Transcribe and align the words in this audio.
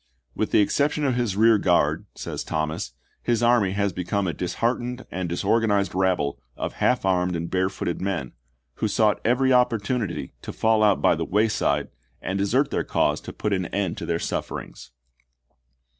"With 0.35 0.49
the 0.49 0.61
exception 0.61 1.05
of 1.05 1.13
his 1.13 1.35
rear 1.35 1.59
guard," 1.59 2.07
says 2.15 2.43
Thomas," 2.43 2.93
his 3.21 3.43
army 3.43 3.73
had 3.73 3.93
become 3.93 4.25
a 4.25 4.33
dis 4.33 4.55
heartened 4.55 5.05
and 5.11 5.29
disorganized 5.29 5.93
rabble 5.93 6.39
of 6.57 6.73
half 6.81 7.05
armed 7.05 7.35
and 7.35 7.51
barefooted 7.51 8.01
men, 8.01 8.31
who 8.77 8.87
sought 8.87 9.21
every 9.23 9.53
opportunity 9.53 10.33
to 10.41 10.51
fall 10.51 10.81
out 10.81 11.03
by 11.03 11.13
the 11.13 11.23
wayside 11.23 11.89
and 12.19 12.39
desert 12.39 12.71
their 12.71 12.83
cause 12.83 13.21
to 13.21 13.31
put 13.31 13.53
an 13.53 13.67
end 13.67 13.95
to 13.99 14.07
their 14.07 14.17
sufferings." 14.17 14.89